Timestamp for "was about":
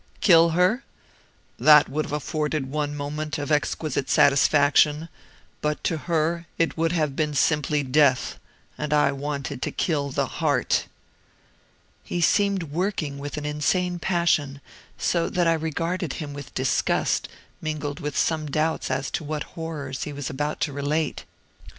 20.13-20.59